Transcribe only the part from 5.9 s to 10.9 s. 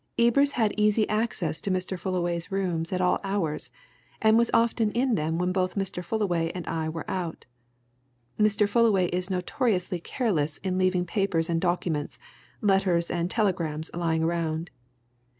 Fullaway and I were out. Mr. Fullaway is notoriously careless in